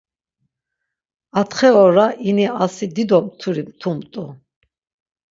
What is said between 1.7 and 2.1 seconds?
ora